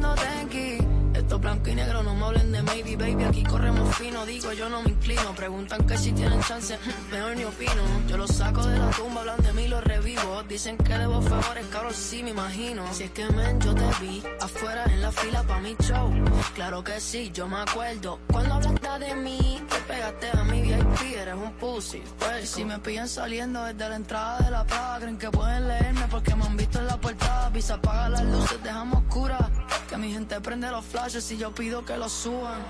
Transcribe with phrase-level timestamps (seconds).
[0.00, 0.78] pidiendo tenki.
[1.14, 3.24] Esto blanco y negro, no me hablen de maybe, baby.
[3.24, 5.34] Aquí corremos fino, digo, yo no me inclino.
[5.34, 6.78] Preguntan que si tienen chance,
[7.10, 7.82] mejor ni opino.
[8.08, 10.42] Yo los saco de la tumba, hablan de mí, los revivo.
[10.48, 12.84] Dicen que debo favores, cabrón, sí me imagino.
[12.94, 16.10] Si es que men, yo te vi afuera en la fila pa' mi show.
[16.54, 18.18] Claro que sí, yo me acuerdo.
[18.30, 22.02] Cuando hablaste de mí, te pegaste a mi VIP, eres un pussy.
[22.18, 26.06] Pues si me pillan saliendo desde la entrada de la plaza, creen que pueden leerme
[26.10, 27.50] porque me han visto en la portada.
[27.52, 29.50] Pisa, apaga las luces, dejamos oscura.
[29.88, 32.60] Que mi gente prende los flashes y yo pido que los suban.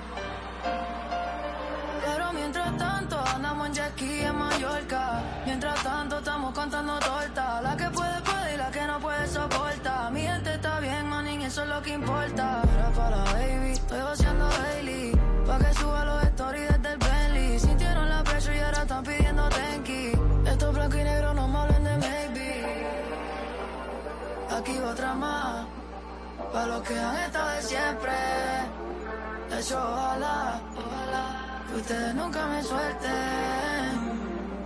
[2.05, 5.23] Pero mientras tanto andamos en jet ski en Mallorca.
[5.45, 7.61] Mientras tanto estamos contando torta.
[7.61, 10.11] La que puede puede y la que no puede soporta.
[10.11, 12.63] Mi gente está bien, manín, eso es lo que importa.
[12.75, 15.13] Era para baby, estoy haciendo daily.
[15.47, 16.80] Pa' que suba los stories
[24.61, 25.65] Aquí otra más.
[26.53, 28.13] Pa' los que han estado de siempre.
[29.49, 33.91] De hecho, ojalá, ojalá que ustedes nunca me suelten.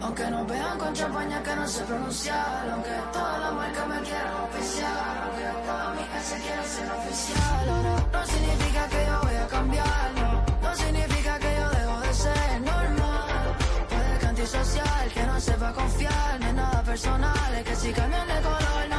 [0.03, 2.71] Aunque nos vean con champaña que no sé pronunciar.
[2.73, 5.15] Aunque todas las marcas me quieran oficial.
[5.23, 7.69] Aunque todas mis se quieran ser oficial.
[7.69, 10.07] Ahora no significa que yo voy a cambiar.
[10.17, 13.57] No, no significa que yo dejo de ser normal.
[13.91, 16.41] Puede que antisocial, que no sepa confiar.
[16.41, 17.55] No es nada personal.
[17.55, 18.94] Es que si cambian de color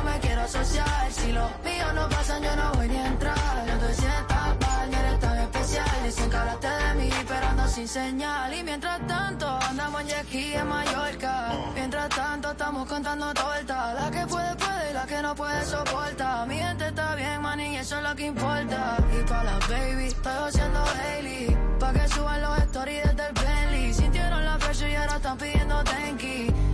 [0.46, 1.12] asociar.
[1.12, 3.66] Si los míos no pasan, yo no voy ni a entrar.
[3.68, 6.04] No te sientas mal, no eres tan especial.
[6.04, 8.54] Dicen que de mí, pero ando sin señal.
[8.54, 11.52] Y mientras tanto, andamos en ski en Mallorca.
[11.74, 13.94] Mientras tanto, estamos contando torta.
[13.94, 16.46] La que puede, puede y la que no puede soporta.
[16.46, 18.98] Mi gente está bien, man, y eso es lo que importa.
[19.18, 21.58] Y para las baby, estoy haciendo Hailey.
[21.80, 23.94] Pa' que suban los stories desde el Bentley.
[23.94, 26.65] Sintieron la presión y ahora están pidiendo tenki.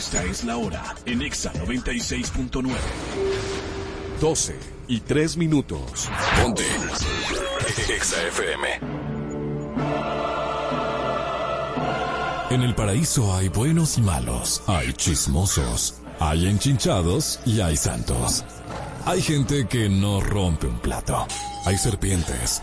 [0.00, 2.72] Esta es la hora en Exa 96.9.
[4.18, 6.08] 12 y 3 minutos.
[6.40, 6.64] Ponte.
[7.94, 8.68] Exa FM.
[12.48, 18.42] En el paraíso hay buenos y malos, hay chismosos, hay enchinchados y hay santos.
[19.04, 21.26] Hay gente que no rompe un plato.
[21.66, 22.62] Hay serpientes.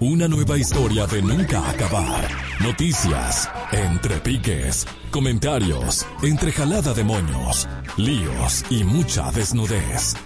[0.00, 2.26] una nueva historia de nunca acabar.
[2.60, 10.16] Noticias, entre piques, comentarios, entre jalada de moños, líos y mucha desnudez.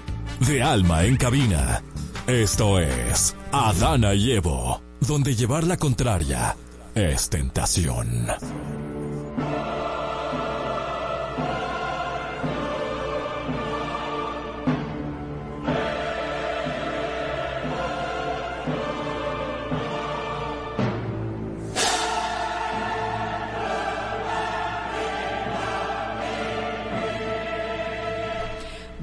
[0.41, 1.83] De alma en cabina.
[2.27, 6.57] Esto es Adana y Evo, donde llevar la contraria
[6.95, 8.29] es tentación.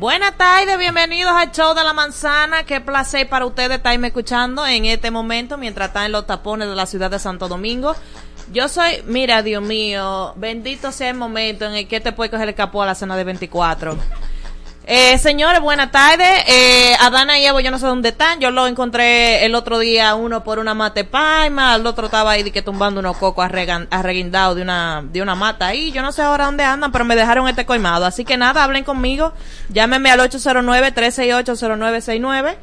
[0.02, 2.64] Buenas tardes, bienvenidos al show de la manzana.
[2.64, 6.76] Qué placer para ustedes estarme escuchando en este momento mientras están en los tapones de
[6.76, 7.96] la ciudad de Santo Domingo.
[8.52, 12.50] Yo soy, mira, Dios mío, bendito sea el momento en el que te puede coger
[12.50, 13.96] el capó a la cena de 24.
[14.88, 16.28] Eh, señores, buenas tardes.
[16.48, 18.40] Eh, Adana y Evo, yo no sé dónde están.
[18.40, 22.50] Yo lo encontré el otro día, uno por una mate paima, el otro estaba ahí
[22.50, 25.92] que tumbando unos cocos arreguindados de una, de una mata ahí.
[25.92, 28.06] Yo no sé ahora dónde andan, pero me dejaron este coimado.
[28.06, 29.34] Así que nada, hablen conmigo.
[29.70, 32.56] Llámenme al 809-368-0969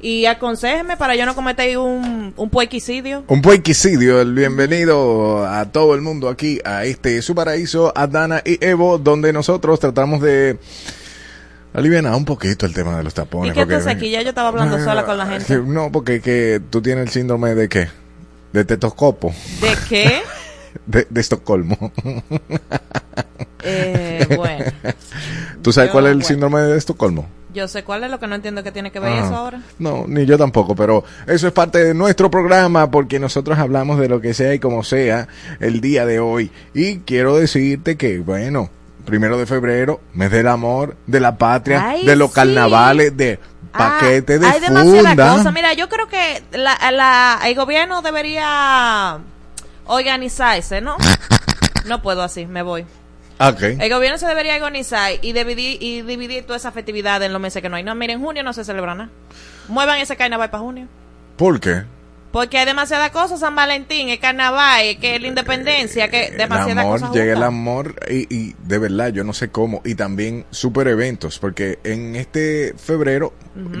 [0.00, 3.24] y aconséjenme para yo no cometer un, un puequicidio.
[3.26, 8.64] Un puequicidio, el bienvenido a todo el mundo aquí a este su paraíso, Adana y
[8.64, 10.60] Evo, donde nosotros tratamos de
[11.74, 13.50] aliviar un poquito el tema de los tapones.
[13.50, 14.10] ¿Y qué porque- entonces aquí?
[14.10, 15.58] Ya yo estaba hablando sola con la gente.
[15.66, 17.88] No, porque que tú tienes el síndrome de qué?
[18.52, 20.22] de tetoscopo, ¿De qué?
[20.86, 21.92] de, de Estocolmo.
[23.66, 24.64] Eh, bueno,
[25.62, 26.28] ¿Tú sabes Yo, cuál es el bueno.
[26.28, 27.26] síndrome de Estocolmo?
[27.54, 29.24] yo sé cuál es lo que no entiendo que tiene que ver Ah.
[29.24, 29.62] eso ahora.
[29.78, 34.08] No, ni yo tampoco, pero eso es parte de nuestro programa porque nosotros hablamos de
[34.08, 35.28] lo que sea y como sea
[35.60, 36.50] el día de hoy.
[36.74, 38.68] Y quiero decirte que, bueno,
[39.04, 42.34] primero de febrero, mes del amor, de la patria, Ay, de los sí.
[42.36, 43.38] carnavales, de
[43.72, 45.28] paquete Ah, de hay funda.
[45.36, 45.52] cosas.
[45.52, 49.18] Mira, yo creo que la, la- el gobierno debería
[49.86, 50.96] organizarse, ¿no?
[51.86, 52.86] No puedo así, me voy.
[53.40, 53.62] Ok.
[53.62, 57.60] El gobierno se debería organizar y dividir, y dividir toda esa festividad en los meses
[57.62, 57.82] que no hay.
[57.82, 59.10] No, miren, en junio no se celebra nada.
[59.68, 60.86] Muevan ese carnaval para junio.
[61.36, 61.82] ¿Por qué?
[62.34, 67.00] Porque hay demasiadas cosas, San Valentín, el carnaval, que la independencia, que el demasiadas amor,
[67.00, 70.88] cosas llega el amor y, y de verdad yo no sé cómo y también super
[70.88, 73.34] eventos porque en este febrero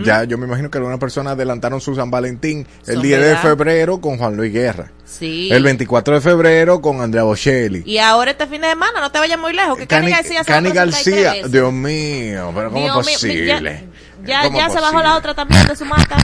[0.04, 3.36] ya yo me imagino que algunas personas adelantaron su San Valentín el Son 10 de
[3.38, 4.92] febrero con Juan Luis Guerra.
[5.04, 5.48] Sí.
[5.50, 7.82] el 24 de febrero con Andrea Bocelli.
[7.84, 10.44] Y ahora este fin de semana, no te vayas muy lejos, que Cani, Cani García
[10.44, 11.34] se Cani García.
[11.48, 13.84] Dios mío pero cómo Dios es mío, posible
[14.24, 16.18] Ya, ya, ¿Cómo ya es se bajó la otra también de su mata.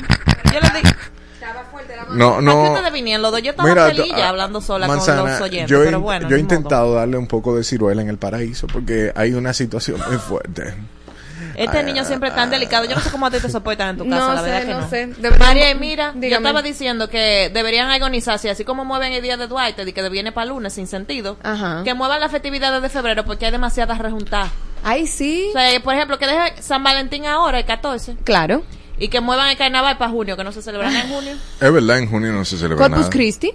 [0.53, 0.91] Yo les digo,
[2.11, 3.43] no ¿a no qué ustedes vinieron los dos?
[3.43, 6.01] Yo estaba Mira, feliz ya ah, hablando sola Manzana, con los oyentes, yo, he- pero
[6.01, 6.29] bueno.
[6.29, 6.55] yo he ni modo.
[6.55, 10.75] intentado darle un poco de ciruela en el paraíso porque hay una situación muy fuerte
[11.57, 12.85] Este niño siempre es tan delicado.
[12.87, 14.67] Yo no sé cómo a ti te soportan en tu casa, No la verdad sé,
[14.67, 14.89] que no no.
[14.89, 15.07] sé.
[15.07, 19.37] Deberíamos- María, y mira, yo estaba diciendo que deberían organizarse, así como mueven el día
[19.37, 21.83] de Duarte, y que viene para lunes sin sentido, Ajá.
[21.85, 24.51] que muevan las festividades de febrero porque hay demasiadas rejuntadas.
[24.85, 25.49] Ay, sí.
[25.51, 28.63] O sea, por ejemplo, que deje San Valentín ahora, el 14, Claro.
[29.01, 31.33] Y que muevan el carnaval para junio, que no se celebrará en junio.
[31.61, 33.53] es verdad en junio no se celebra Corpus nada Christi.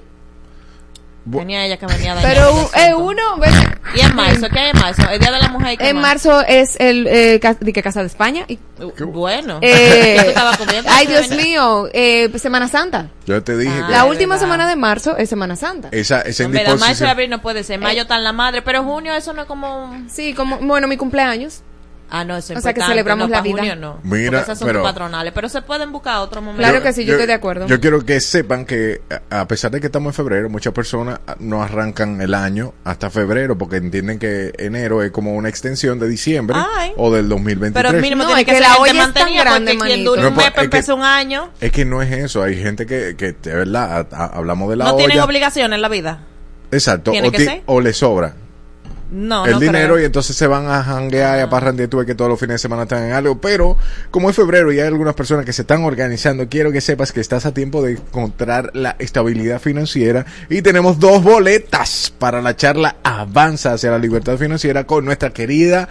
[1.27, 3.49] Bu- Tenía ella que venía a Pero eh, uno, ve-
[3.95, 5.09] Y en marzo, ¿qué hay en marzo?
[5.09, 5.73] El Día de la Mujer.
[5.73, 8.45] ¿y qué en marzo es el eh, ca- de que Casa de España.
[8.47, 9.57] Y, Uh, Bueno.
[9.63, 10.35] eh,
[10.87, 13.09] ay, Dios mío, eh, Semana Santa.
[13.25, 14.45] yo te dije Ah, que La última verdad.
[14.45, 15.87] semana de marzo es Semana Santa.
[15.91, 17.79] esa, esa En verdad, marzo y indisposición abril no puede ser.
[17.79, 19.95] Mayo está en la madre, pero junio eso no es como...
[20.09, 21.63] Sí, como, bueno, mi cumpleaños.
[22.09, 23.57] Ah, no, eso es O sea, que importante, celebramos no, la vida.
[23.57, 23.99] junio no.
[24.03, 25.33] Mira, esas son pero- patronales.
[25.33, 26.61] Pero se pueden buscar otro momento.
[26.61, 27.65] Claro que sí, yo estoy de acuerdo.
[27.67, 31.35] Yo quiero que sepan que a pesar de que estamos en febrero, muchas personas ah,
[31.39, 36.07] no arrancan el año hasta febrero porque entienden que enero es como una extensión de
[36.07, 36.93] diciembre Ay.
[36.97, 37.91] o del 2023.
[37.91, 40.11] Pero mínimo No, tiene es que, que ser la olla es tan grande, quien No,
[40.13, 41.49] un pues, mes es que- empieza un año.
[41.59, 44.75] Es que no es eso, hay gente que, que de verdad, a- a- hablamos de
[44.75, 45.05] la No olla.
[45.07, 46.19] tienen obligaciones en la vida.
[46.71, 47.63] Exacto, ¿Tiene o, que ti- ser?
[47.65, 48.35] o le sobra
[49.15, 50.01] No, el no dinero creo.
[50.01, 51.87] y entonces se van a janguear y a parrandear.
[51.87, 53.77] Tuve que todos los fines de semana están en algo, pero
[54.11, 57.21] como es febrero y hay algunas personas que se están organizando, quiero que sepas que
[57.21, 62.97] estás a tiempo de encontrar la estabilidad financiera y tenemos dos boletas para la charla
[63.03, 65.87] Avanza hacia la libertad financiera con nuestra querida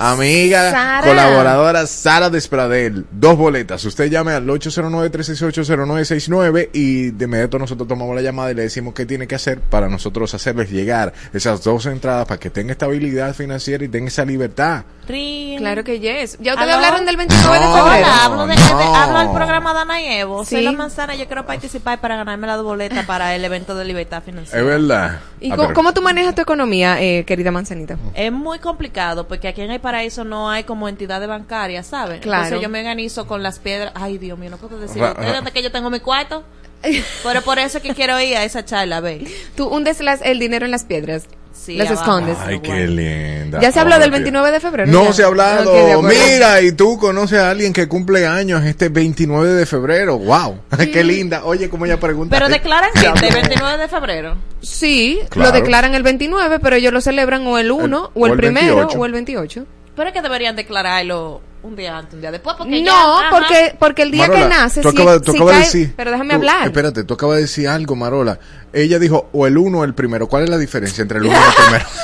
[0.00, 1.06] amiga, Sara.
[1.06, 3.04] colaboradora Sara Despradel.
[3.10, 3.84] Dos boletas.
[3.84, 9.04] Usted llame al 809-368-0969 y de inmediato nosotros tomamos la llamada y le decimos qué
[9.06, 13.84] tiene que hacer para nosotros hacerles llegar esas dos entradas para que tenga estabilidad financiera
[13.84, 14.84] y tenga esa libertad.
[15.58, 16.38] Claro que yes.
[16.40, 16.84] ¿Ya ustedes ¿Aló?
[16.86, 17.84] hablaron del 29 de febrero?
[17.84, 18.78] Hola, hablo, de, No.
[18.78, 20.44] de- hablo del programa Dana y Evo.
[20.44, 20.64] Soy Sí.
[20.64, 24.60] la manzana, yo quiero participar para ganarme la boleta para el evento de libertad financiera.
[24.60, 25.20] Es verdad.
[25.40, 27.96] ¿Y Ah, cómo, cómo tú manejas tu economía, eh, querida manzanita?
[28.14, 32.20] Es muy complicado porque aquí en el paraíso no hay como entidades bancarias, ¿sabes?
[32.20, 32.44] Claro.
[32.44, 33.92] Entonces yo me organizo con las piedras.
[33.94, 35.02] Ay, Dios mío, no puedo decir.
[35.02, 36.44] Ustedes que yo tengo mi cuarto.
[37.22, 39.26] Pero por eso es que quiero ir a esa charla, ve.
[39.54, 41.24] Tú hundes las- el dinero en las piedras.
[41.52, 42.36] Sí, las escondes.
[42.40, 42.74] Ay, Bueno.
[42.74, 43.60] qué linda.
[43.60, 44.12] ¿Ya se habló del Dios.
[44.12, 44.90] 29 de febrero?
[44.90, 45.12] No Ya.
[45.12, 46.02] se ha hablado.
[46.02, 50.18] Mira, y tú conoces a alguien que cumple años este 29 de febrero.
[50.18, 50.60] Wow,
[50.92, 51.44] qué linda.
[51.44, 52.34] Oye, como ella pregunta.
[52.36, 53.40] Pero declaran gente el habló.
[53.48, 54.36] 29 de febrero.
[54.62, 55.50] Sí, Claro.
[55.52, 58.34] lo declaran el 29, pero ellos lo celebran o el 1, El- o el, o
[58.34, 58.98] el primero, 28.
[58.98, 59.66] o el 28.
[59.96, 62.56] Pero es que deberían declararlo un día antes, un día después.
[62.56, 65.38] Porque no, ya, porque, porque el día Marola, que nace, tú si- acabas, tú si
[65.38, 65.92] acabas de decir.
[65.96, 66.66] pero déjame tú- hablar.
[66.66, 68.38] Espérate, tú acabas de decir algo, Marola.
[68.72, 70.26] Ella dijo o el uno o el primero.
[70.28, 71.86] ¿Cuál es la diferencia entre el uno y el primero?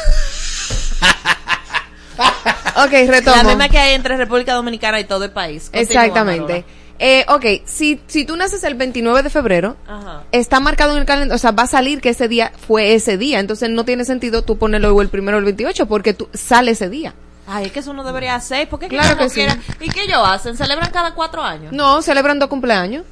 [2.78, 3.36] Ok, retomo.
[3.36, 5.70] La misma que hay entre República Dominicana y todo el país.
[5.72, 6.64] Continúa, Exactamente.
[6.98, 9.76] Eh, ok, si, si tú naces el 29 de febrero.
[9.86, 10.24] Ajá.
[10.32, 13.16] está marcado en el calendario, o sea, va a salir que ese día fue ese
[13.18, 16.28] día, entonces no tiene sentido tú ponerlo o el primero o el 28 porque tú
[16.34, 17.14] sale ese día.
[17.46, 18.68] Ay, es que eso no debería hacer.
[18.68, 19.36] ¿Por qué Claro que sí.
[19.36, 19.56] quiera?
[19.80, 20.56] ¿Y qué ellos hacen?
[20.56, 21.72] ¿Celebran cada cuatro años?
[21.72, 23.04] No, celebran dos cumpleaños,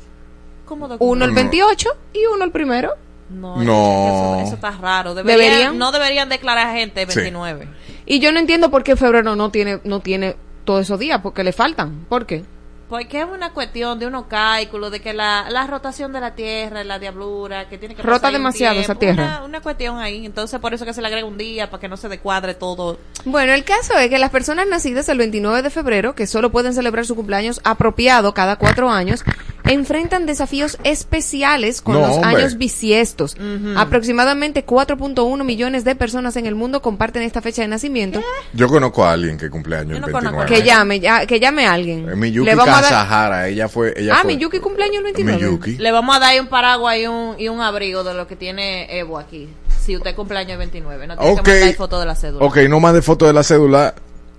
[0.65, 1.37] ¿Cómo de- uno el No.
[1.37, 2.95] 28 y uno el primero.
[3.31, 4.37] No, No.
[4.37, 5.15] Eso, eso está raro.
[5.15, 5.79] Deberían, ¿Deberían?
[5.79, 7.21] No deberían declarar gente el Sí.
[7.21, 7.69] 29.
[8.07, 11.43] Y yo no entiendo por qué febrero no tiene no tiene todos esos días, porque
[11.45, 12.05] le faltan.
[12.09, 12.45] ¿Por qué?
[12.95, 16.85] Porque es una cuestión de unos cálculos, de que la, la rotación de la Tierra,
[16.85, 19.25] la diablura, que tiene que Rota pasar demasiado esa Tierra.
[19.25, 20.25] Una, una cuestión ahí.
[20.25, 23.01] Entonces, por eso que se le agrega un día, para que no se descuadre todo.
[23.25, 26.73] Bueno, el caso es que las personas nacidas el 29 de febrero, que solo pueden
[26.73, 29.25] celebrar su cumpleaños apropiado cada cuatro años,
[29.67, 32.37] enfrentan desafíos especiales con No, los hombre.
[32.43, 33.37] años bisiestos.
[33.77, 38.21] Aproximadamente 4.1 millones de personas en el mundo comparten esta fecha de nacimiento.
[38.53, 40.63] Yo conozco a alguien que cumple años el no conozco 29.
[40.63, 42.09] Que llame, ya, que llame a alguien.
[42.09, 43.95] Eh, Miyuki Le vamos a dar- Kasahara, ella fue...
[43.97, 45.39] Ella Ah, fue- Miyuki cumpleaños el 29.
[45.39, 45.77] Miyuki.
[45.79, 48.37] Le vamos a dar ahí un paraguas y un, y un abrigo de lo que
[48.37, 49.49] tiene Evo aquí.
[49.81, 51.43] Si usted cumpleaños el 29, no tiene Ok.
[51.45, 52.45] que mandar foto de la cédula.
[52.47, 53.95] Ok, no mande foto de la cédula.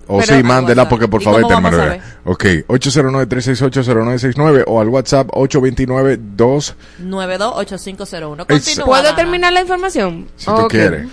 [0.07, 0.89] O Pero- sí, mándela WhatsApp.
[0.89, 2.01] porque por ¿Y favor te saber?
[2.25, 8.43] Ok, 809-368-0969 o al WhatsApp 829-2 928501.
[8.43, 9.15] Es- Continúa, ¿Puedo Dana.
[9.15, 10.27] terminar la información?
[10.35, 10.69] si tú Ok.
[10.71, 11.07] quieres.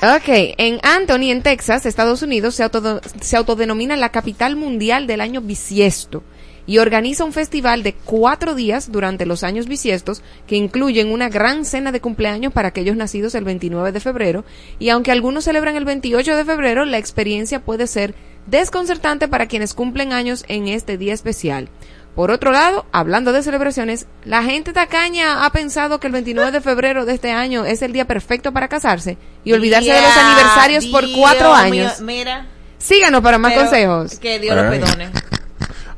[0.00, 6.22] Ok, en Anthony, en Texas, Estados Unidos, se autodenomina la capital mundial del año bisiesto
[6.68, 11.64] y organiza un festival de cuatro días durante los años bisiestos que incluyen una gran
[11.64, 14.44] cena de cumpleaños para aquellos nacidos el 29 de febrero
[14.78, 18.14] y aunque algunos celebran el 28 de febrero, la experiencia puede ser
[18.46, 21.68] desconcertante para quienes cumplen años en este día especial.
[22.14, 26.60] Por otro lado, hablando de celebraciones, la gente tacaña ha pensado que el 29 de
[26.60, 30.86] febrero de este año es el día perfecto para casarse y olvidarse de los aniversarios
[30.86, 32.00] por cuatro mío, años.
[32.00, 32.46] mira.
[32.78, 34.18] Síganos para más pero consejos.
[34.18, 34.78] Que Dios lo Eh.
[34.80, 35.10] perdone.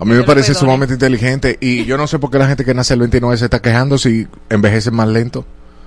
[0.00, 0.61] A mí me parece perdone.
[0.66, 3.45] sumamente inteligente y yo no sé por qué la gente que nace el 29 se
[3.45, 5.45] está quejando si envejece más lento.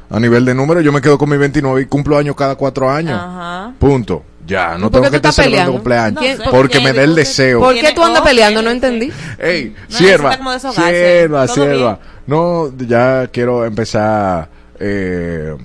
[0.10, 2.89] A nivel de número, yo me quedo con mi 29 y cumplo años cada cuatro
[2.91, 3.20] años.
[3.20, 3.74] Ajá.
[3.79, 4.24] Punto.
[4.46, 6.20] Ya, no ¿Por tengo que estar celebrando cumpleaños.
[6.20, 7.60] ¿Quién- No sé, porque me da el deseo.
[7.62, 8.62] ¿Por qué tú andas peleando?
[8.62, 9.12] No entendí.
[9.39, 10.38] Ey, No, sierva,
[10.74, 12.00] sierva, sierva.
[12.27, 15.55] No, ya quiero empezar eh,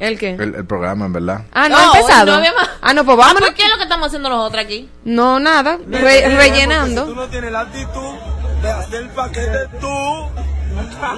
[0.00, 0.30] ¿El qué?
[0.30, 1.44] el, el programa, en verdad.
[1.52, 2.26] Ah, no, No, ha empezado.
[2.26, 2.68] no había más.
[2.80, 3.40] Ah, no, pues Ah, vámonos.
[3.50, 4.88] pues, ¿qué es lo que estamos haciendo nosotros aquí?
[5.04, 5.76] No, nada.
[5.76, 7.06] re- Porque Si tú rellenando.
[7.14, 8.14] no tienes la actitud
[8.62, 9.86] de hacer el paquete tú,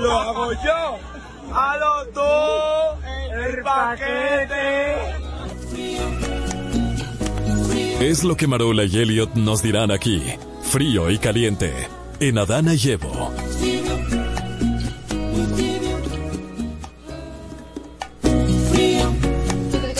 [0.00, 0.98] lo hago yo.
[1.54, 2.98] A los dos,
[3.46, 4.96] el paquete.
[8.00, 10.24] Es lo que Marola y Elliot nos dirán aquí,
[10.62, 11.72] frío y caliente,
[12.18, 13.32] en Adana y Evo.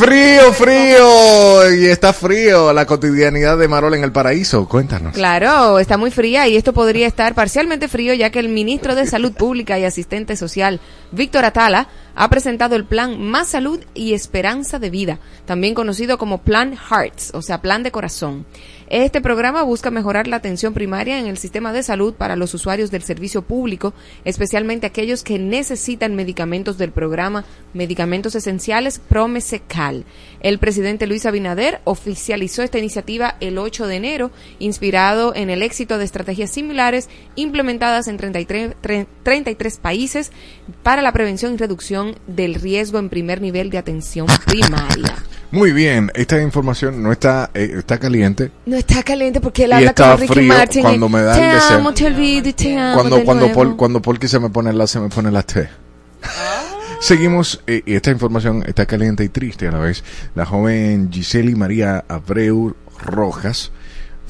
[0.03, 1.75] Frío, frío.
[1.77, 4.69] Y está frío la cotidianidad de Marol en el paraíso.
[4.69, 5.15] Cuéntanos.
[5.15, 9.07] Claro, está muy fría y esto podría estar parcialmente frío ya que el ministro de
[9.07, 10.81] Salud Pública y Asistente Social,
[11.13, 16.39] Víctor Atala, ha presentado el plan Más Salud y Esperanza de Vida, también conocido como
[16.43, 18.47] Plan Hearts, o sea, Plan de Corazón.
[18.89, 22.91] Este programa busca mejorar la atención primaria en el sistema de salud para los usuarios
[22.91, 23.95] del servicio público,
[24.27, 30.05] especialmente aquellos que necesitan medicamentos del programa Medicamentos Esenciales Promesecal.
[30.41, 35.97] El presidente Luis Abinader oficializó esta iniciativa el 8 de enero, inspirado en el éxito
[35.97, 40.33] de estrategias similares implementadas en 33, tre- 33 países
[40.83, 45.15] para la prevención y reducción del riesgo en primer nivel de atención primaria.
[45.51, 48.51] Muy bien, esta información no está, eh, está caliente.
[48.65, 50.81] No está caliente porque él Y habla estaba como Ricky Martin.
[50.81, 51.77] y, cuando me da el deseo".
[51.77, 53.55] amo, te olvido y te amo Cuando, cuando, nuevo".
[53.61, 55.69] Paul, cuando Polky se me pone la, se me pone la T.
[57.01, 60.05] Seguimos, eh, y esta información está caliente y triste a la vez.
[60.35, 63.73] La joven Giseli María Abreu Rojas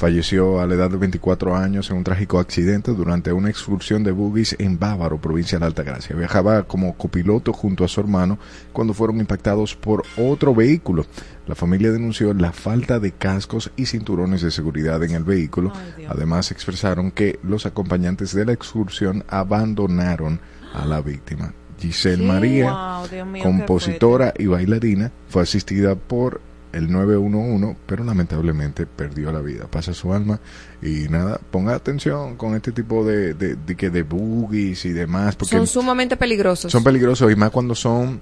[0.03, 4.11] falleció a la edad de 24 años en un trágico accidente durante una excursión de
[4.11, 6.17] buggies en Bávaro, provincia de Altagracia.
[6.17, 8.37] Viajaba como copiloto junto a su hermano
[8.73, 11.07] cuando fueron impactados por otro vehículo.
[11.47, 15.73] La familia denunció la falta de cascos y cinturones de seguridad en el vehículo.
[15.97, 16.07] Ay.
[16.09, 20.41] Además expresaron que los acompañantes de la excursión abandonaron
[20.75, 21.55] a la víctima.
[21.79, 26.41] Giselle María, Wow, mío, compositora y bailarina, fue asistida por
[26.73, 29.67] el 911, pero lamentablemente perdió la vida.
[29.71, 30.41] Pasa su alma
[30.81, 35.37] y nada, ponga atención con este tipo de, de, de, que de boogies y demás,
[35.37, 36.73] porque Son sumamente peligrosos.
[36.73, 38.21] son peligrosos y más cuando son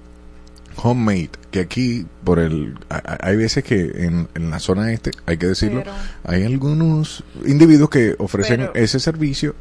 [0.83, 5.47] homemade, que aquí por el hay veces que en, en la zona este, hay que
[5.47, 5.91] decirlo, Pero-
[6.23, 9.53] hay algunos individuos que ofrecen Pero- ese servicio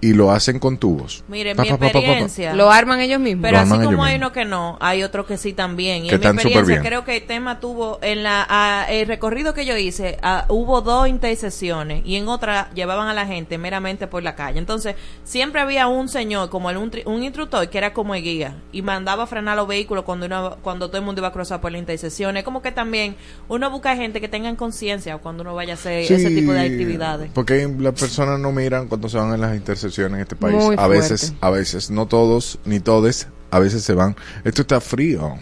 [0.00, 1.24] y lo hacen con tubos.
[1.28, 1.98] Mire, Pa, mi pa, pa, pa, pa, pa.
[1.98, 2.54] experiencia.
[2.54, 3.42] Lo arman ellos mismos.
[3.42, 4.16] Pero Lo así como hay mismos.
[4.28, 6.04] uno que no, hay otro que sí también.
[6.04, 6.86] Y Que en mi están súper experiencia bien.
[6.86, 12.02] creo que el tema tuvo, en la el recorrido que yo hice, hubo dos intercesiones
[12.06, 14.58] y en otra llevaban a la gente meramente por la calle.
[14.58, 18.22] Entonces, siempre había un señor, como el, un, tri- un instructor, que era como el
[18.22, 21.32] guía y mandaba a frenar los vehículos cuando, uno, cuando todo el mundo iba a
[21.32, 22.36] cruzar por la intersección.
[22.36, 23.16] Es como que también
[23.48, 27.30] uno busca gente que tengan conciencia cuando uno vaya a hacer ese tipo de actividades.
[27.34, 30.56] Porque las personas no miran cuando se van en las intersecciones en este país.
[30.56, 34.16] Muy a veces, a veces, no todos ni todes, a veces se van.
[34.44, 35.36] Esto está frío.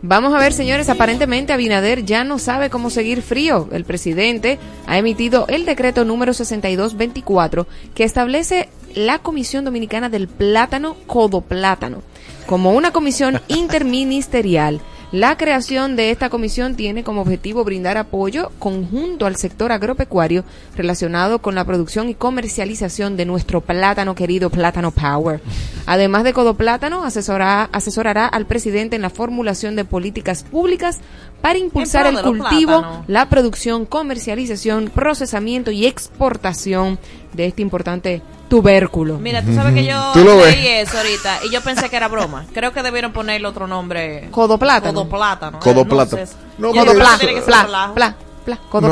[0.00, 3.68] Vamos a ver, señores, aparentemente Abinader ya no sabe cómo seguir frío.
[3.72, 10.96] El presidente ha emitido el decreto número 6224 que establece la Comisión Dominicana del Plátano
[11.06, 12.02] Codo Plátano
[12.48, 14.80] como una comisión interministerial.
[15.10, 20.44] La creación de esta comisión tiene como objetivo brindar apoyo conjunto al sector agropecuario
[20.76, 25.40] relacionado con la producción y comercialización de nuestro plátano querido Plátano Power.
[25.86, 30.98] Además de Codo Plátano, asesora- asesorará al presidente en la formulación de políticas públicas
[31.40, 33.04] para impulsar el cultivo, plátanos.
[33.08, 36.98] la producción, comercialización, procesamiento y exportación
[37.32, 39.18] de este importante tubérculo.
[39.18, 40.88] Mira, tú sabes que yo Tú lo leí ves.
[40.88, 42.46] eso ahorita y yo pensé que era broma.
[42.52, 44.28] Creo que debieron ponerle otro nombre.
[44.30, 45.00] Codo plátano.
[45.02, 45.58] Codo plátano.
[45.60, 46.26] Codo Eh,
[46.58, 46.72] no.
[46.72, 48.16] No, pla,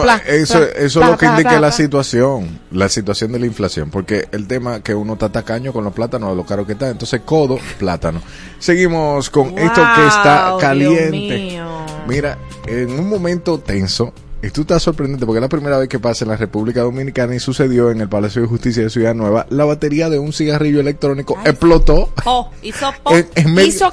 [0.02, 3.90] pla, eso, pla, eso es lo que indica la situación, la situación de la inflación,
[3.90, 7.22] porque el tema que uno está tacaño con los plátanos, lo caro que está, entonces
[7.24, 8.20] codo, plátano.
[8.58, 11.62] Seguimos con esto que está Wow, caliente.
[12.06, 12.36] Mira,
[12.66, 16.24] en un momento tenso, y tú estás sorprendente porque es la primera vez que pasa
[16.24, 19.64] en la República Dominicana y sucedió en el Palacio de Justicia de Ciudad Nueva, la
[19.64, 23.14] batería de un cigarrillo electrónico po Oh, hizo po.
[23.14, 23.90] en, en Hizo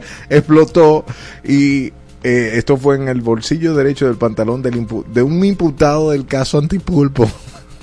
[0.28, 1.04] explotó
[1.44, 6.26] y eh, esto fue en el bolsillo derecho del pantalón del de un imputado del
[6.26, 7.30] caso antipulpo.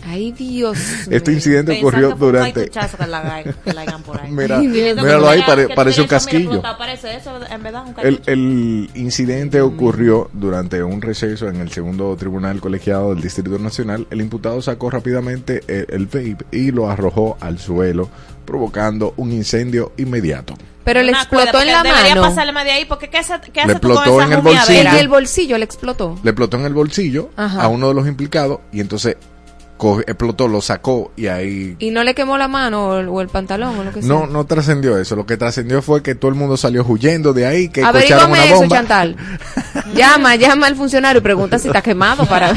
[0.07, 0.77] Ay, Dios.
[1.09, 1.37] Este mío.
[1.37, 2.53] incidente Pensando ocurrió durante...
[2.53, 4.31] caituchazo que la hagan- que la hagan por ahí.
[4.31, 6.43] Mira, míralo ahí, pare- parece un casquillo.
[6.43, 12.15] explotado, Parece eso, en verdad, un El, incidente ocurrió durante un receso en el segundo
[12.15, 14.07] tribunal colegiado del Distrito Nacional.
[14.09, 18.09] El imputado sacó rápidamente el, el vape y lo arrojó al suelo,
[18.45, 20.55] provocando un incendio inmediato.
[20.83, 22.21] Pero le explotó en la porque Debería mano.
[22.29, 24.41] pasarle de ahí, porque ¿qué, hace, qué Le hace tú con explotó esa en el
[24.41, 24.79] bolsillo.
[24.79, 26.17] En el bolsillo le explotó.
[26.23, 27.63] Le explotó en el bolsillo Ajá.
[27.63, 29.17] a uno de los implicados y entonces
[29.77, 33.21] coge- explotó, lo sacó y ahí Y no le quemó la mano o el, o
[33.21, 34.07] el pantalón o lo que sea.
[34.09, 35.15] No, no trascendió eso.
[35.15, 38.33] Lo que trascendió fue que todo el mundo salió huyendo de ahí, que escucharon Averígame
[38.33, 39.15] una eso, bomba Chantal.
[39.95, 42.53] llama, llama al funcionario y pregunta si está quemado para,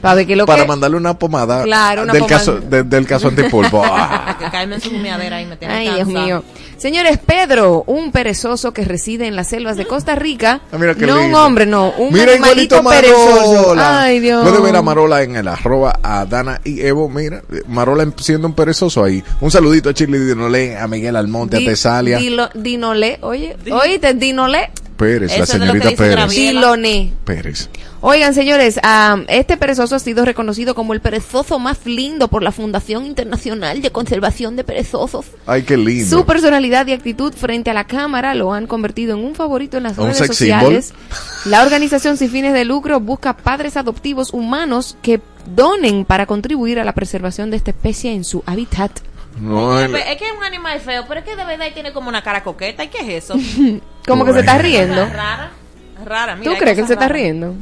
[0.00, 0.68] para ver qué lo para que...
[0.68, 2.38] mandarle una pomada Claro, una del pomada.
[2.38, 3.82] caso de- del caso antipulpo.
[3.96, 4.36] Ah.
[4.38, 6.42] Que caerme en su humeadera y me tiene Ay, Dios mío.
[6.76, 10.60] Señores, Pedro, un perezoso que reside en las selvas de Costa Rica.
[10.72, 13.62] Ah, mira qué no un hombre, no, un Mira animalito igualito perezoso.
[13.74, 14.02] Marola.
[14.02, 14.42] Ay, Dios.
[14.48, 16.24] Puede ver a Marola en el arroba a
[16.64, 17.08] Y Evo.
[17.08, 19.22] Mira, Marola siendo un perezoso ahí.
[19.40, 24.14] Un saludito a Chile Dinolé, a Miguel Almonte, Di- a Tesalia Dilo- Dinolé, oye, oíste,
[24.14, 26.30] Dinolé, Pérez, la Eso señorita Pérez.
[26.30, 27.12] Diloné.
[27.24, 27.68] Pérez.
[28.00, 28.78] Oigan, señores,
[29.28, 33.90] este perezoso ha sido reconocido como el perezoso más lindo por la Fundación Internacional de
[33.90, 35.24] Conservación de Perezosos.
[35.46, 36.16] Ay, qué lindo.
[36.18, 39.84] Su personalidad y actitud frente a la cámara lo han convertido en un favorito en
[39.84, 40.92] las redes sociales.
[41.46, 46.84] La organización sin fines de lucro busca padres adoptivos humanos que donen para contribuir a
[46.84, 48.90] la preservación de esta especie en su hábitat.
[49.40, 51.66] No, Es el- que- es que es un animal feo, pero es que de verdad
[51.74, 52.84] tiene como una cara coqueta.
[52.84, 53.34] ¿Y qué es eso?
[54.06, 55.06] Como que se está riendo.
[55.06, 55.50] Rara.
[56.04, 57.54] Rara, mira, ¿Tú crees que él se está riendo?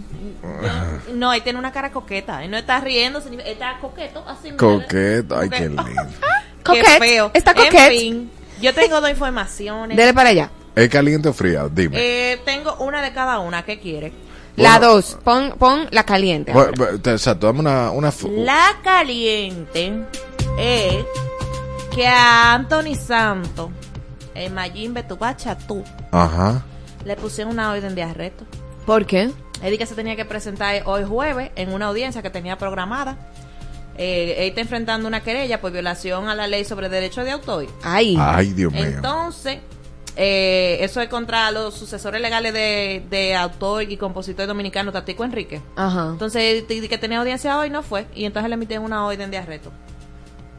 [0.43, 2.43] Yo- no, él tiene una cara coqueta.
[2.45, 4.51] Él no está riendo, está coqueto, así.
[4.53, 5.39] Coqueto.
[5.39, 5.85] Ay, qué lindo.
[6.65, 7.31] Qué feo.
[7.35, 7.89] está En coquet.
[7.91, 9.97] fin, yo tengo dos informaciones.
[9.97, 10.51] Dele para allá.
[10.77, 11.67] ¿Es caliente o fría?
[11.71, 11.97] Dime.
[11.99, 13.65] Eh, tengo una de cada una.
[13.65, 14.13] ¿Qué quiere?
[14.57, 14.95] La Bueno.
[14.95, 16.53] dos, pon, pon la caliente.
[16.53, 17.91] Bueno, bueno, te- Exacto, dame una...
[17.91, 20.05] una La caliente
[20.59, 21.05] es
[21.95, 23.71] que a Anthony Santos,
[24.35, 26.63] el Mayimbe Tupacha tú, Ajá.
[27.05, 28.45] le pusieron una orden de arresto.
[28.87, 29.23] ¿Por qué?
[29.63, 33.17] Él dijo que se tenía que presentar hoy jueves en una audiencia que tenía programada.
[33.97, 37.67] Eh, él está enfrentando una querella por violación a la ley sobre derecho de autor.
[37.83, 38.17] Ay.
[38.19, 38.85] Ay, Dios mío.
[38.85, 39.59] Entonces,
[40.17, 45.61] eh, eso es contra los sucesores legales de, de autor y compositor dominicano Tatico Enrique.
[45.77, 46.09] Ajá.
[46.13, 48.07] Entonces, que tenía audiencia hoy, no fue.
[48.15, 49.73] Y entonces le emitieron una orden de arresto.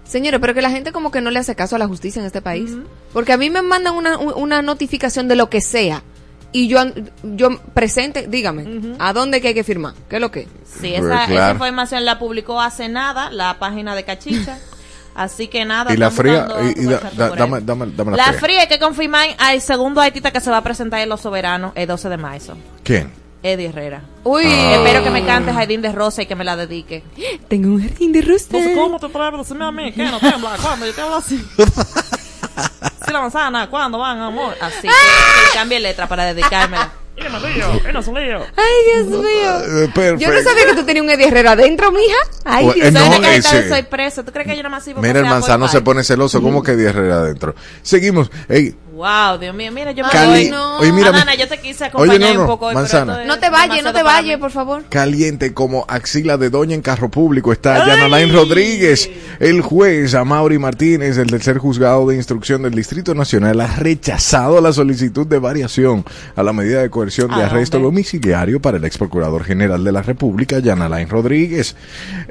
[0.06, 2.26] Señores, pero que la gente como que no le hace caso a la justicia en
[2.26, 2.72] este país.
[3.14, 6.04] Porque a mí me mandan una, un- una notificación de lo que sea.
[6.52, 6.80] Y yo,
[7.24, 9.94] yo presente, dígame, ¿a dónde que hay que firmar?
[10.08, 10.48] ¿Qué es lo que?
[10.66, 14.60] Sí, esa, esa información la publicó hace nada la página de Cachicha.
[15.16, 15.94] Así que nada.
[15.94, 18.40] Y la fría, y, y da- da- dame, dame, dame la, La fría.
[18.40, 21.72] fría hay que confirmar al segundo artista que se va a presentar en Los Soberanos
[21.76, 22.58] el 12 de marzo.
[22.84, 23.12] ¿Quién?
[23.44, 24.02] Eddie Herrera.
[24.24, 24.76] Uy, Ah.
[24.78, 27.04] Espero que me cante Jardín de Rosa y que me la dedique.
[27.50, 28.48] tengo un jardín de rosas.
[28.48, 31.46] te atreves a decirme a mí que no tembla cuando yo te hablo así?
[33.06, 34.56] si la manzana, ¿cuándo van, amor?
[34.62, 36.92] Así que, que cambie letra para dedicármela.
[38.56, 38.74] Ay,
[39.06, 39.84] Dios mío.
[39.84, 40.20] Eh, perfecto.
[40.20, 42.16] Yo no sabía que tú tenías un Eddie Herrera adentro, mija.
[42.44, 43.00] Ay, Dios eh, mío.
[43.02, 44.24] no, ¿Sabes que esta ese- soy preso?
[44.24, 46.42] ¿Tú crees que yo nada más sirvo Mira, el manzano se pone celoso.
[46.42, 47.56] ¿Cómo que 10 Herrera adentro?
[47.82, 48.32] Seguimos.
[48.50, 50.44] Ey, Wow, Dios mío, mira, yo me Cali.
[50.44, 50.50] voy.
[50.52, 50.78] no.
[50.78, 51.10] Oye, mira.
[51.10, 53.24] Adana, yo te quise acompañar Oye, no, no, un poco hoy, pero manzana.
[53.26, 54.84] No te vayas, no te vayas, por favor.
[54.90, 59.10] caliente como axila de doña en carro público está Yanalain Rodríguez.
[59.40, 64.72] El juez Amaury Martínez, el tercer juzgado de instrucción del Distrito Nacional, ha rechazado la
[64.72, 67.88] solicitud de variación a la medida de coerción de Ah, arresto hombre.
[67.92, 71.76] domiciliario para el ex procurador general de la República, Yanalain Rodríguez.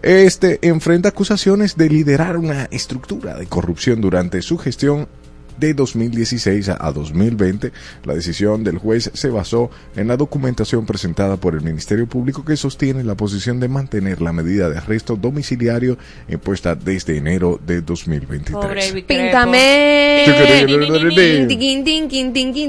[0.02, 5.08] Este enfrenta acusaciones de liderar una estructura de corrupción durante su gestión
[5.58, 7.72] de 2016 a 2020.
[8.04, 12.56] La decisión del juez se basó en la documentación presentada por el Ministerio Público que
[12.56, 18.54] sostiene la posición de mantener la medida de arresto domiciliario impuesta desde enero de 2023.
[18.54, 19.22] Pobre Vicrepo.
[19.22, 20.24] Píntame.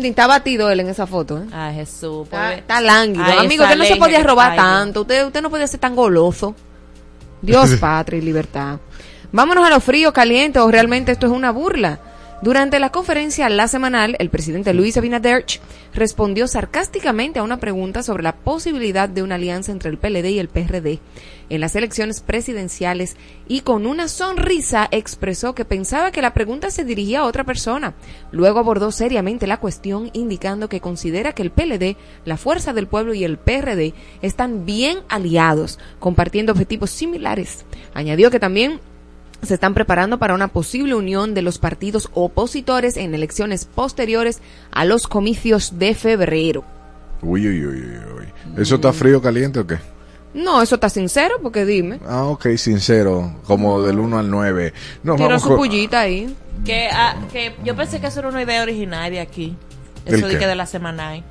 [0.04, 1.40] Está batido él en esa foto.
[1.40, 1.46] ¿eh?
[1.52, 2.24] Ay, Jesús.
[2.26, 2.60] Está, pobre.
[2.60, 3.26] está lánguido.
[3.26, 5.02] Ay, Amigo, usted no se podía robar tanto.
[5.02, 6.56] Usted, usted no podía ser tan goloso.
[7.42, 8.80] Dios, patria y libertad.
[9.32, 12.00] Vámonos a lo frío, caliente, o realmente esto es una burla.
[12.44, 15.46] Durante la conferencia La Semanal, el presidente Luis Abinader
[15.94, 20.40] respondió sarcásticamente a una pregunta sobre la posibilidad de una alianza entre el PLD y
[20.40, 21.00] el PRD
[21.50, 23.16] en las elecciones presidenciales
[23.48, 27.94] y con una sonrisa expresó que pensaba que la pregunta se dirigía a otra persona.
[28.32, 33.14] Luego abordó seriamente la cuestión indicando que considera que el PLD, la Fuerza del Pueblo
[33.14, 37.64] y el PRD están bien aliados, compartiendo objetivos similares.
[37.94, 38.82] Añadió que también
[39.44, 44.86] se están preparando para una posible unión de los partidos opositores en elecciones posteriores a
[44.86, 46.64] los comicios de febrero.
[47.22, 47.76] Uy, uy, uy,
[48.20, 48.26] uy.
[48.62, 49.78] ¿Eso está frío, caliente o qué?
[50.34, 52.00] No, eso está sincero, porque dime.
[52.08, 54.74] Ah, ok, sincero, como del 1 al 9.
[55.04, 56.36] No, Tiró vamos su con- pullita ahí.
[56.66, 59.56] Que, ah, que yo pensé que eso era una idea originaria aquí.
[60.06, 61.24] ¿Del Eso de que de la Semanay.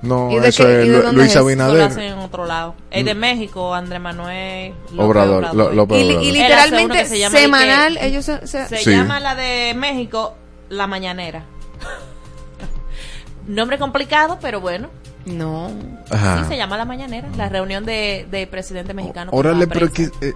[0.00, 1.82] No, ¿Y de eso qué- es y de Luis es lo Abinader.
[1.82, 2.74] hacen en otro lado.
[2.90, 4.72] Es de México, Andrés Manuel.
[4.92, 6.22] López Obrador, Lo- López Y, Obrador.
[6.24, 8.90] literalmente se llama semanal, que- ellos se, se- Se Sí.
[8.90, 10.34] llama la de México
[10.68, 11.44] La Mañanera.
[13.46, 14.88] Nombre complicado, pero bueno.
[15.26, 15.70] No.
[16.10, 16.42] Ajá.
[16.44, 17.28] Sí, se llama La Mañanera.
[17.36, 19.30] La reunión de, de presidente mexicano.
[19.34, 20.04] Órale, pero que...
[20.20, 20.34] eh,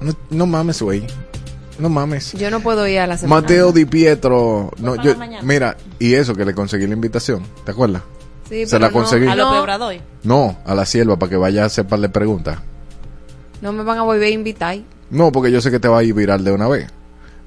[0.00, 1.06] no, no mames, güey.
[1.78, 2.32] No mames.
[2.34, 3.40] Yo no puedo ir a la semana.
[3.42, 4.70] Mateo Di Pietro.
[4.78, 5.42] No, yo, la mañana.
[5.42, 8.02] mira, y eso que le conseguí la invitación, ¿te acuerdas?
[8.50, 9.26] Sí, se pero la no- conseguí.
[9.26, 9.94] A López No, Obrador.
[10.24, 12.58] No, a la sierva para que vaya a hacerle preguntas.
[13.62, 14.76] no me van a volver a invitar.
[15.10, 16.88] No, porque yo sé que te va a ir viral de una vez.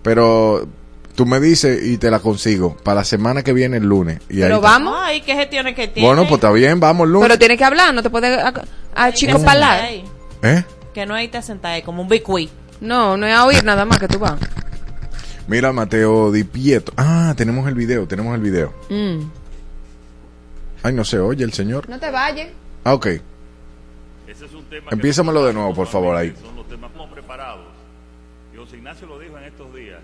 [0.01, 0.67] Pero
[1.15, 4.19] tú me dices y te la consigo para la semana que viene el lunes.
[4.29, 4.95] Y Pero ahí vamos.
[4.97, 6.07] Ay, ¿qué gestiones que tiene?
[6.07, 7.27] Bueno, pues está bien, vamos el lunes.
[7.27, 8.53] Pero tienes que hablar, no te puedes a,
[8.95, 9.81] a chico palar.
[9.81, 10.03] ahí.
[10.41, 10.63] ¿Eh?
[10.93, 12.49] Que no hay te sentar ahí como un bicuí.
[12.81, 14.33] No, no es a oír nada más que tú vas.
[15.47, 16.93] Mira, Mateo Di Pietro.
[16.97, 18.73] Ah, tenemos el video, tenemos el video.
[18.89, 19.21] Mm.
[20.83, 21.87] Ay, no se oye el señor.
[21.87, 22.49] No te vayas.
[22.83, 23.07] Ah, ok.
[24.27, 26.35] Ese es un tema Empiézamelo que de nuevo, por favor, ahí.
[26.41, 27.67] Son los temas como preparados.
[28.53, 30.01] Y José Ignacio lo dijo en estos días.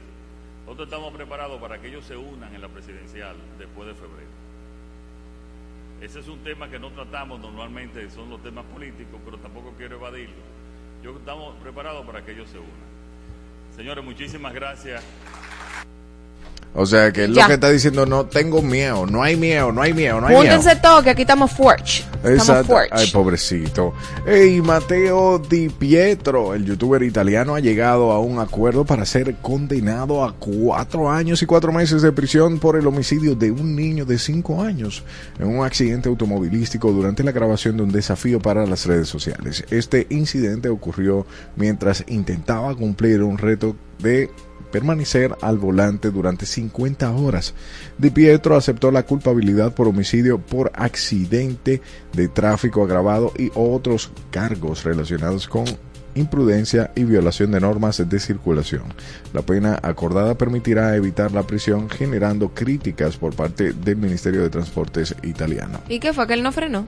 [0.66, 4.30] Nosotros estamos preparados para que ellos se unan en la presidencial después de febrero.
[6.02, 9.98] Ese es un tema que no tratamos normalmente, son los temas políticos, pero tampoco quiero
[9.98, 10.44] evadirlo.
[11.04, 12.90] Yo estamos preparados para que ellos se unan.
[13.76, 15.04] Señores, muchísimas gracias.
[16.76, 17.42] O sea, que es Ya.
[17.44, 20.36] lo que está diciendo, no tengo miedo, no hay miedo, no hay miedo, no hay
[20.38, 20.56] miedo.
[20.56, 22.04] Júntense todos, que aquí estamos forge.
[22.24, 22.90] Estamos forge.
[22.92, 23.94] Ay, pobrecito.
[24.26, 30.24] Ey, Mateo Di Pietro, el youtuber italiano, ha llegado a un acuerdo para ser condenado
[30.24, 34.20] a cuatro años y cuatro meses de prisión por el homicidio de un niño de
[34.20, 35.04] cinco años
[35.40, 39.66] en un accidente automovilístico durante la grabación de un desafío para las redes sociales.
[39.72, 44.30] Este incidente ocurrió mientras intentaba cumplir un reto de
[44.72, 47.54] permanecer al volante durante 50 horas.
[47.98, 51.82] Di Pietro aceptó la culpabilidad por homicidio por accidente
[52.14, 55.66] de tráfico agravado y otros cargos relacionados con
[56.16, 58.84] imprudencia y violación de normas de circulación.
[59.34, 65.16] La pena acordada permitirá evitar la prisión generando críticas por parte del Ministerio de Transportes
[65.24, 65.80] italiano.
[65.88, 66.28] ¿Y qué fue?
[66.28, 66.86] Que él no frenó.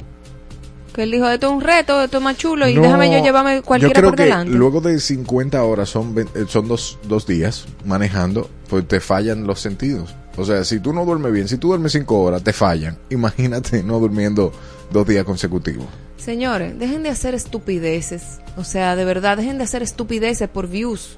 [0.93, 3.23] Que él dijo, esto es un reto, esto es más chulo y No, déjame yo
[3.23, 4.51] llevarme cualquiera yo creo por que delante.
[4.54, 9.62] luego de 50 horas son, eh, son dos, dos días manejando, pues te fallan los
[9.62, 10.13] sentidos.
[10.38, 12.97] O sea, si tú no duermes bien, si tú duermes 5 horas, te fallan.
[13.10, 14.51] Imagínate no durmiendo
[14.91, 15.86] dos días consecutivos.
[16.17, 18.39] Señores, dejen de hacer estupideces.
[18.58, 21.17] O sea, de verdad, dejen de hacer estupideces por views.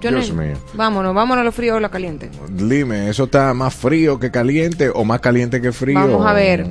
[0.00, 0.54] Yo Dios no- mío.
[0.74, 2.30] Vámonos, vámonos a lo frío o a lo caliente.
[2.50, 5.94] Dime, ¿eso está más frío que caliente o más caliente que frío?
[5.98, 6.66] Vamos a ver.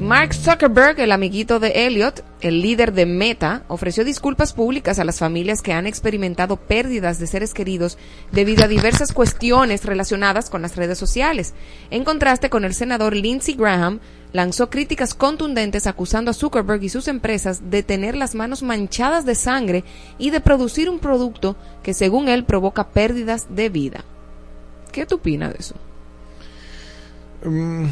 [0.00, 5.18] Mark Zuckerberg, el amiguito de Elliot, el líder de Meta, ofreció disculpas públicas a las
[5.18, 7.96] familias que han experimentado pérdidas de seres queridos
[8.32, 11.54] debido a diversas cuestiones relacionadas con las redes sociales.
[11.90, 14.00] En contraste con el senador Lindsey Graham,
[14.32, 19.36] lanzó críticas contundentes acusando a Zuckerberg y sus empresas de tener las manos manchadas de
[19.36, 19.84] sangre
[20.18, 24.04] y de producir un producto que según él provoca pérdidas de vida.
[24.92, 25.74] ¿Qué tú opinas de eso?
[27.44, 27.86] Mm,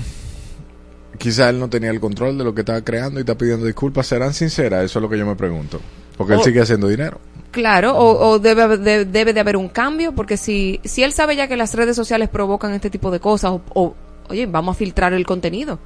[1.23, 4.09] quizá él no tenía el control de lo que estaba creando y está pidiendo disculpas.
[4.09, 4.85] ¿Serán sinceras?
[4.85, 5.81] Eso es lo que yo me pregunto.
[6.17, 6.45] Porque él Oh.
[6.45, 7.19] sigue haciendo dinero.
[7.53, 11.37] Claro, o, o debe, de- debe de haber un cambio, porque si, si él sabe
[11.37, 13.95] ya que las redes sociales provocan este tipo de cosas, o, o,
[14.31, 15.79] oye, vamos a filtrar el contenido.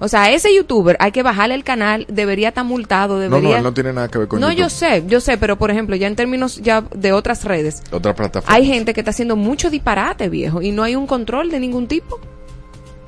[0.00, 3.50] O sea, ese youtuber hay que bajarle el canal, debería estar multado, No, debería...
[3.50, 4.60] no, él no tiene nada que ver con No, YouTube.
[4.62, 8.14] yo sé, yo sé, pero por ejemplo, ya en términos ya de otras redes, Otra
[8.14, 8.54] plataforma.
[8.54, 11.86] hay gente que está haciendo mucho disparate, viejo, y no hay un control de ningún
[11.86, 12.18] tipo.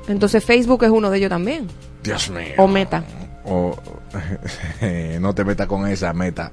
[0.08, 1.66] Entonces Facebook es uno de ellos también.
[2.02, 2.54] Dios mío.
[2.58, 3.04] O Meta.
[3.44, 3.76] O-
[5.20, 6.52] no te metas con esa meta.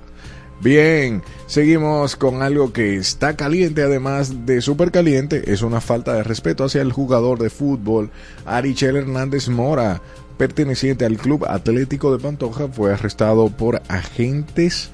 [0.61, 6.23] Bien, seguimos con algo que está caliente, además de súper caliente, es una falta de
[6.23, 8.11] respeto hacia el jugador de fútbol
[8.45, 10.01] Arichel Hernández Mora,
[10.37, 14.91] perteneciente al Club Atlético de Pantoja, fue arrestado por agentes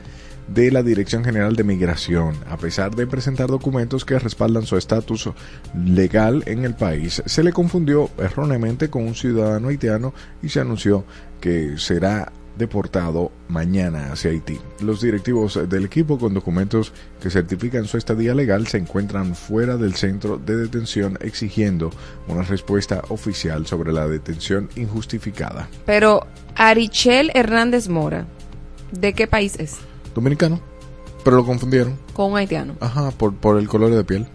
[0.53, 5.29] de la Dirección General de Migración, a pesar de presentar documentos que respaldan su estatus
[5.85, 7.21] legal en el país.
[7.25, 11.05] Se le confundió erróneamente con un ciudadano haitiano y se anunció
[11.39, 14.59] que será deportado mañana hacia Haití.
[14.81, 19.95] Los directivos del equipo con documentos que certifican su estadía legal se encuentran fuera del
[19.95, 21.89] centro de detención exigiendo
[22.27, 25.69] una respuesta oficial sobre la detención injustificada.
[25.85, 28.27] Pero Arichel Hernández Mora,
[28.91, 29.77] ¿de qué país es?
[30.15, 30.60] Dominicano,
[31.24, 31.98] pero lo confundieron.
[32.13, 32.76] Con un haitiano.
[32.80, 34.28] Ajá, por, por el color de piel.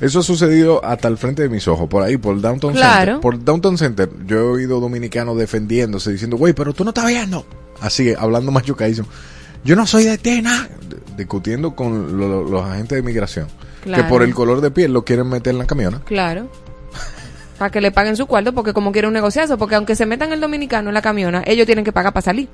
[0.00, 3.12] Eso ha sucedido hasta el frente de mis ojos, por ahí, por Downtown Claro.
[3.14, 3.20] Center.
[3.20, 7.44] Por Downtown Center, yo he oído dominicanos defendiéndose, diciendo, güey, pero tú no estás viendo.
[7.80, 9.08] Así, hablando machucaísimo.
[9.64, 10.68] Yo no soy de Tena.
[11.16, 13.48] Discutiendo con lo- lo- los agentes de migración.
[13.82, 14.04] Claro.
[14.04, 16.00] Que por el color de piel lo quieren meter en la camiona.
[16.04, 16.48] Claro.
[17.58, 20.32] Para que le paguen su cuarto, porque como quiere un negociazo, porque aunque se metan
[20.32, 22.48] el dominicano en la camiona, ellos tienen que pagar para salir.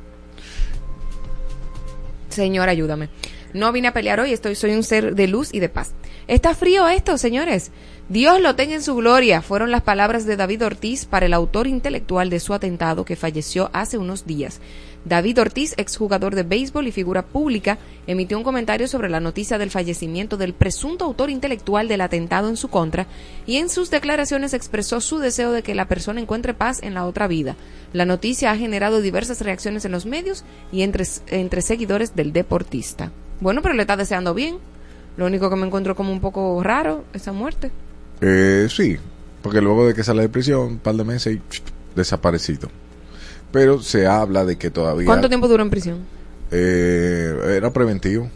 [2.35, 3.09] Señor, ayúdame.
[3.53, 5.93] No vine a pelear hoy, estoy, soy un ser de luz y de paz.
[6.27, 7.71] Está frío esto, señores.
[8.09, 11.67] Dios lo tenga en su gloria, fueron las palabras de David Ortiz para el autor
[11.67, 14.61] intelectual de su atentado que falleció hace unos días.
[15.05, 19.71] David Ortiz, exjugador de béisbol y figura pública, emitió un comentario sobre la noticia del
[19.71, 23.07] fallecimiento del presunto autor intelectual del atentado en su contra
[23.47, 27.05] y en sus declaraciones expresó su deseo de que la persona encuentre paz en la
[27.05, 27.57] otra vida.
[27.93, 33.13] La noticia ha generado diversas reacciones en los medios y entre, entre seguidores del deportista.
[33.41, 34.57] Bueno, pero le está deseando bien.
[35.17, 37.71] Lo único que me encuentro como un poco raro, esa muerte.
[38.21, 38.97] Eh, sí,
[39.43, 41.41] porque luego de que sale de prisión, un par de meses y
[41.95, 42.69] desaparecido.
[43.55, 45.07] Pero se habla de que todavía...
[45.07, 45.99] ¿Cuánto tiempo duró en prisión?
[46.51, 48.29] eh, era preventivo.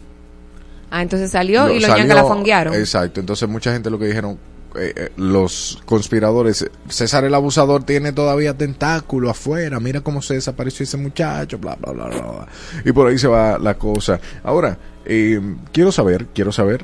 [0.89, 2.73] Ah, entonces salió y Lo- los ñangas la salió- fonguearon.
[2.73, 4.39] Exacto, entonces mucha gente lo que dijeron,
[4.75, 10.83] eh, eh, los conspiradores, César el abusador tiene todavía tentáculo afuera, mira cómo se desapareció
[10.85, 12.47] ese muchacho, bla, bla, bla, bla, bla.
[12.85, 14.19] Y por ahí se va la cosa.
[14.43, 15.39] Ahora, eh,
[15.71, 16.81] quiero saber, quiero saber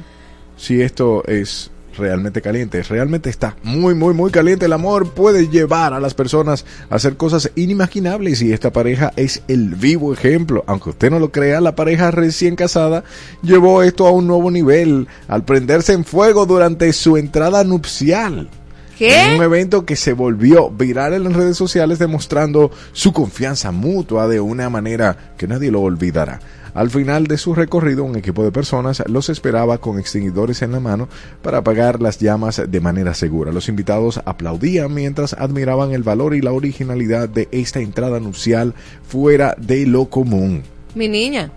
[0.57, 2.81] si esto es realmente caliente.
[2.83, 4.65] Realmente está muy, muy, muy caliente.
[4.65, 9.41] El amor puede llevar a las personas a hacer cosas inimaginables y esta pareja es
[9.47, 10.63] el vivo ejemplo.
[10.67, 13.03] Aunque usted no lo crea, la pareja recién casada
[13.41, 18.49] llevó esto a un nuevo nivel al prenderse en fuego durante su entrada nupcial.
[18.97, 19.25] ¿Qué?
[19.25, 24.27] En un evento que se volvió viral en las redes sociales demostrando su confianza mutua
[24.27, 26.39] de una manera que nadie lo olvidará.
[26.75, 30.81] Al final de su recorrido, un equipo de personas los esperaba con extinguidores en la
[30.81, 31.07] mano
[31.41, 33.53] para apagar las llamas de manera segura.
[33.53, 38.73] Los invitados aplaudían mientras admiraban el valor y la originalidad de esta entrada nupcial
[39.07, 40.63] fuera de lo común.
[40.95, 41.49] Mi niña,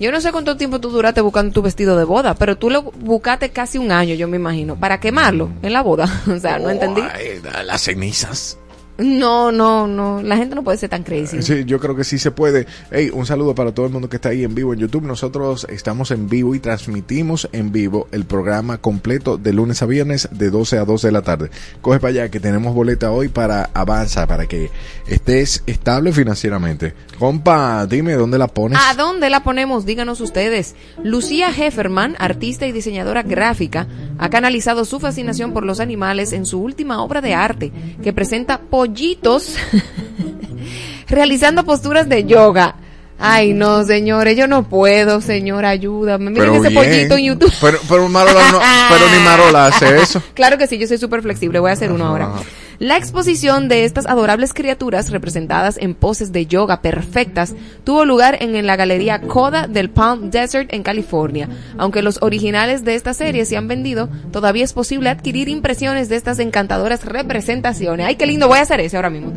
[0.00, 2.82] yo no sé cuánto tiempo tú duraste buscando tu vestido de boda, pero tú lo
[2.82, 6.06] buscaste casi un año, yo me imagino, para quemarlo en la boda.
[6.26, 7.02] o sea, no entendí.
[7.02, 8.58] Ay, las cenizas.
[8.98, 10.22] No, no, no.
[10.22, 11.42] La gente no puede ser tan crazy.
[11.42, 12.66] Sí, yo creo que sí se puede.
[12.90, 15.04] Hey, un saludo para todo el mundo que está ahí en vivo en YouTube.
[15.04, 20.28] Nosotros estamos en vivo y transmitimos en vivo el programa completo de lunes a viernes
[20.30, 21.50] de 12 a 2 de la tarde.
[21.80, 24.70] Coge para allá que tenemos boleta hoy para Avanza, para que
[25.06, 26.94] estés estable financieramente.
[27.18, 28.78] Compa, dime dónde la pones.
[28.82, 29.86] ¿A dónde la ponemos?
[29.86, 30.74] Díganos ustedes.
[31.02, 33.86] Lucía Hefferman, artista y diseñadora gráfica,
[34.18, 38.60] ha canalizado su fascinación por los animales en su última obra de arte, que presenta
[38.82, 39.54] pollitos
[41.08, 42.74] realizando posturas de yoga.
[43.24, 46.30] Ay, no, señores, yo no puedo, señor, ayúdame.
[46.30, 46.74] Miren ese bien.
[46.74, 47.52] pollito en YouTube.
[47.60, 48.58] Pero, pero Marola no-
[48.90, 50.20] pero ni Marola hace eso.
[50.34, 52.28] Claro que sí, yo soy súper flexible, voy a hacer uno ahora.
[52.82, 58.66] La exposición de estas adorables criaturas representadas en poses de yoga perfectas tuvo lugar en
[58.66, 61.48] la galería Coda del Palm Desert en California.
[61.78, 66.16] Aunque los originales de esta serie se han vendido, todavía es posible adquirir impresiones de
[66.16, 68.04] estas encantadoras representaciones.
[68.04, 69.32] Ay, qué lindo, voy a hacer ese ahora mismo.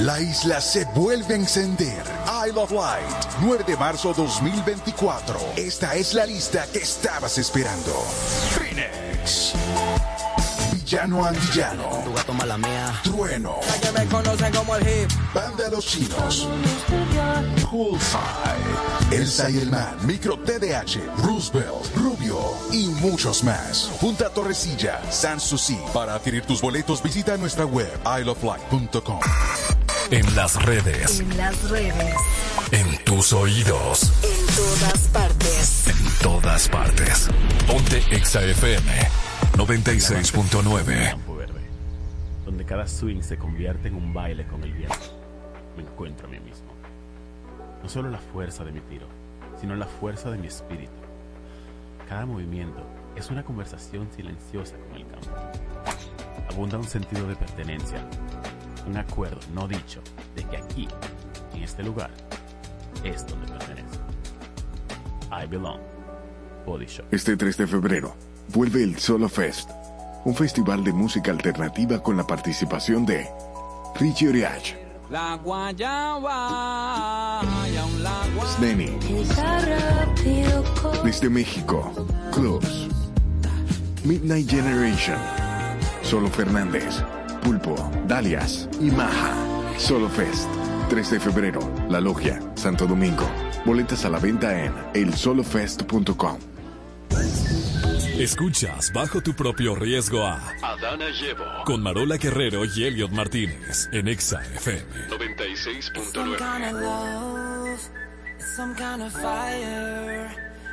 [0.00, 2.02] La isla se vuelve a encender.
[2.46, 5.40] Isle of Light, 9 de marzo 2024.
[5.56, 7.94] Esta es la lista que estabas esperando.
[8.50, 9.54] Phoenix.
[10.94, 11.88] Villano Antillano.
[12.04, 12.94] Tu gato mala mía.
[13.02, 13.56] Trueno.
[13.82, 15.10] Que me conocen como el hip.
[15.34, 16.46] Banda Los Chinos.
[17.68, 19.10] Poolside.
[19.10, 19.96] Elsa y el Man.
[20.02, 21.00] Micro TDH.
[21.18, 21.96] Roosevelt.
[21.96, 22.38] Rubio.
[22.70, 23.90] Y muchos más.
[24.00, 25.00] Punta Torrecilla.
[25.10, 25.76] Sanssouci.
[25.92, 29.18] Para adquirir tus boletos visita nuestra web isleoflight.com.
[30.12, 32.14] En las redes, En las redes.
[32.72, 35.86] en tus oídos, En todas partes.
[35.88, 37.28] en todas partes.
[37.66, 39.23] Ponte Exa FM
[39.56, 41.10] 96.9.
[41.10, 41.60] Campo Verde,
[42.44, 44.96] donde cada swing se convierte en un baile con el viento.
[45.76, 46.74] Me encuentro a mí mismo.
[47.80, 49.06] No solo la fuerza de mi tiro,
[49.60, 50.92] sino la fuerza de mi espíritu.
[52.08, 55.30] Cada movimiento es una conversación silenciosa con el campo.
[56.50, 58.04] Abunda un sentido de pertenencia,
[58.88, 60.02] un acuerdo no dicho
[60.34, 60.88] de que aquí,
[61.54, 62.10] en este lugar,
[63.04, 63.98] es donde pertenece.
[65.30, 65.80] I belong.
[66.66, 67.06] Body Shop.
[67.12, 69.70] Este 3 de febrero vuelve el Solo Fest,
[70.24, 73.26] un festival de música alternativa con la participación de
[73.98, 74.74] Richie Oriach,
[75.10, 77.40] La guayaba.
[78.56, 78.90] Sneni,
[81.04, 81.92] desde México,
[82.32, 82.88] Close,
[84.04, 85.18] Midnight Generation,
[86.02, 87.02] Solo Fernández,
[87.42, 87.74] Pulpo,
[88.06, 89.34] Dalias y Maja.
[89.76, 90.48] Solo Fest,
[90.88, 93.26] 3 de febrero, La Logia, Santo Domingo.
[93.64, 96.53] Boletas a la venta en elsolofest.com.
[98.18, 104.08] Escuchas bajo tu propio riesgo a Adana Llevo con Marola Guerrero y Elliot Martínez en
[104.08, 105.08] Exa FM.
[105.08, 106.12] 96.9.
[106.14, 106.80] Some kind of
[108.94, 110.30] kind of fire.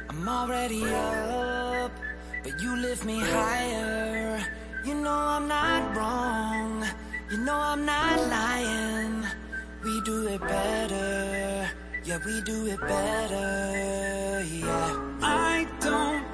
[0.09, 1.91] I'm already up,
[2.43, 4.39] but you lift me higher.
[4.85, 6.83] You know I'm not wrong,
[7.31, 9.23] you know I'm not lying.
[9.83, 11.69] We do it better,
[12.03, 15.17] yeah, we do it better, yeah.
[15.21, 16.30] I don't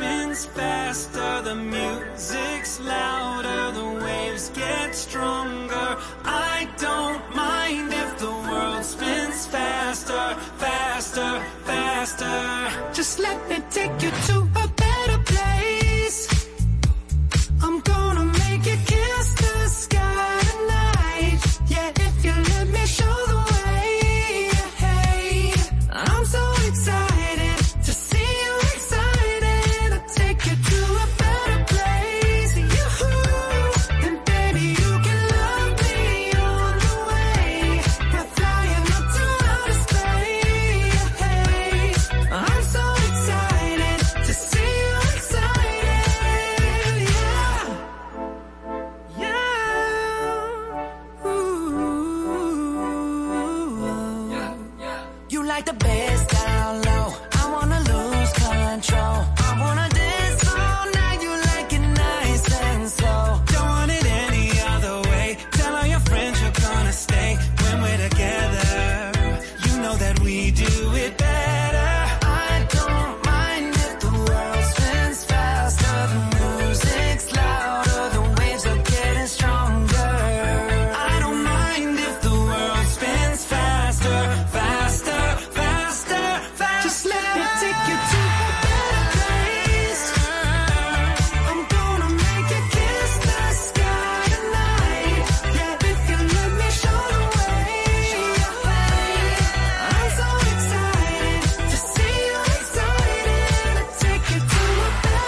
[0.00, 5.88] spins faster, the music's louder, the waves get stronger.
[6.24, 12.94] I don't mind if the world spins faster, faster, faster.
[12.94, 14.49] Just let me take you to